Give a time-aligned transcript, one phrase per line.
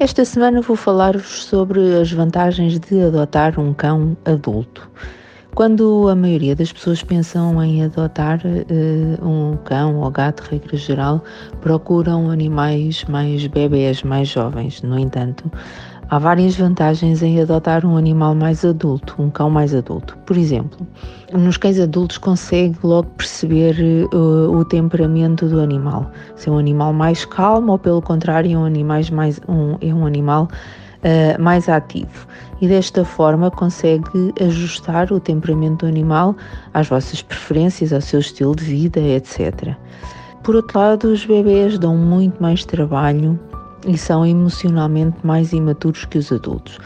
[0.00, 4.90] Esta semana vou falar-vos sobre as vantagens de adotar um cão adulto.
[5.54, 11.22] Quando a maioria das pessoas pensam em adotar uh, um cão ou gato, regra geral,
[11.60, 14.80] procuram animais mais bebés, mais jovens.
[14.80, 15.52] No entanto,
[16.10, 20.18] há várias vantagens em adotar um animal mais adulto, um cão mais adulto.
[20.26, 20.86] Por exemplo,
[21.32, 23.76] nos cães adultos consegue logo perceber
[24.12, 26.10] uh, o temperamento do animal.
[26.34, 29.08] Se é um animal mais calmo ou, pelo contrário, é um, mais,
[29.48, 30.48] um, é um animal
[30.98, 32.26] uh, mais ativo
[32.60, 36.36] e desta forma consegue ajustar o temperamento do animal
[36.74, 39.74] às vossas preferências, ao seu estilo de vida, etc.
[40.42, 43.38] Por outro lado, os bebês dão muito mais trabalho
[43.86, 46.78] e são emocionalmente mais imaturos que os adultos.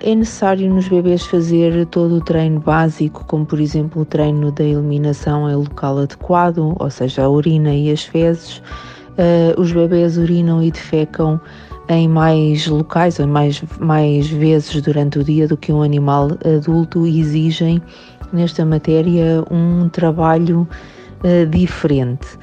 [0.00, 4.62] É necessário nos bebês fazer todo o treino básico, como por exemplo o treino da
[4.62, 8.58] eliminação em local adequado, ou seja, a urina e as fezes.
[9.18, 11.40] Uh, os bebês urinam e defecam
[11.88, 17.04] em mais locais ou mais, mais vezes durante o dia do que um animal adulto
[17.04, 17.82] e exigem
[18.32, 20.68] nesta matéria um trabalho
[21.24, 22.38] uh, diferente.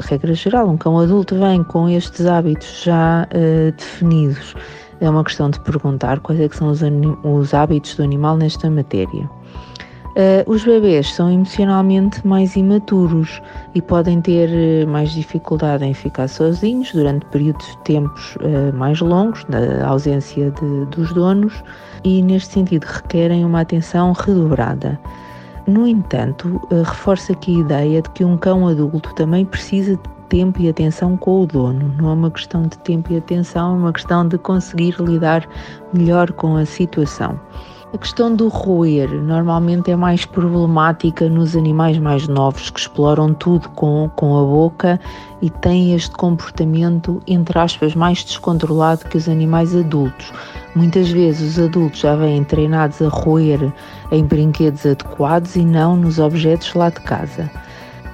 [0.00, 4.54] Regra geral, um cão adulto vem com estes hábitos já uh, definidos.
[5.00, 6.80] É uma questão de perguntar quais é são os,
[7.24, 9.28] os hábitos do animal nesta matéria.
[10.12, 13.40] Uh, os bebês são emocionalmente mais imaturos
[13.74, 19.00] e podem ter uh, mais dificuldade em ficar sozinhos durante períodos de tempos uh, mais
[19.00, 21.64] longos, na ausência de, dos donos,
[22.04, 25.00] e neste sentido requerem uma atenção redobrada.
[25.66, 30.60] No entanto, reforça aqui a ideia de que um cão adulto também precisa de tempo
[30.60, 31.94] e atenção com o dono.
[31.98, 35.46] Não é uma questão de tempo e atenção, é uma questão de conseguir lidar
[35.92, 37.38] melhor com a situação.
[37.92, 43.68] A questão do roer normalmente é mais problemática nos animais mais novos que exploram tudo
[43.68, 44.98] com, com a boca
[45.42, 50.32] e têm este comportamento, entre aspas, mais descontrolado que os animais adultos.
[50.74, 53.70] Muitas vezes os adultos já vêm treinados a roer
[54.10, 57.50] em brinquedos adequados e não nos objetos lá de casa.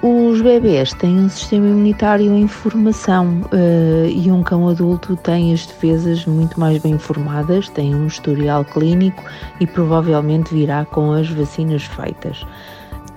[0.01, 5.65] Os bebés têm um sistema imunitário em formação uh, e um cão adulto tem as
[5.65, 9.21] defesas muito mais bem formadas, tem um historial clínico
[9.59, 12.45] e provavelmente virá com as vacinas feitas.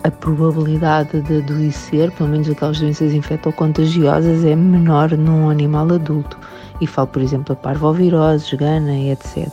[0.03, 6.37] A probabilidade de adoecer, pelo menos aquelas doenças infectocontagiosas, é menor num animal adulto.
[6.81, 9.47] E falo, por exemplo, a parvovirose, gana, etc.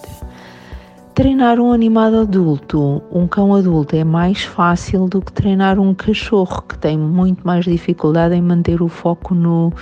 [1.19, 6.61] Treinar um animal adulto, um cão adulto, é mais fácil do que treinar um cachorro,
[6.61, 9.73] que tem muito mais dificuldade em manter o foco no,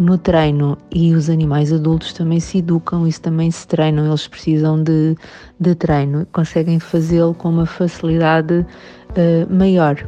[0.00, 0.76] no treino.
[0.90, 5.14] E os animais adultos também se educam, isso também se treinam, eles precisam de,
[5.60, 8.66] de treino, conseguem fazê-lo com uma facilidade
[9.10, 10.04] uh, maior.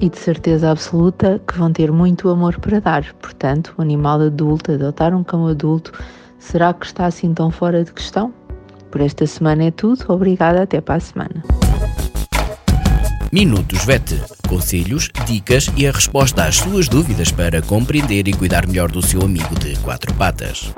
[0.00, 3.02] E de certeza absoluta que vão ter muito amor para dar.
[3.14, 5.92] Portanto, o animal adulto, adotar um cão adulto,
[6.38, 8.32] será que está assim tão fora de questão?
[8.90, 10.04] Por esta semana é tudo.
[10.08, 11.44] Obrigada, até para a semana.
[13.32, 14.20] Minutos VET.
[14.48, 19.22] Conselhos, dicas e a resposta às suas dúvidas para compreender e cuidar melhor do seu
[19.22, 20.72] amigo de quatro patas.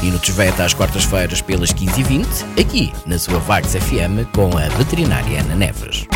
[0.00, 5.56] Minutos VET às quartas-feiras pelas 15h20, aqui na sua Vagos FM com a veterinária Ana
[5.56, 6.06] Neves.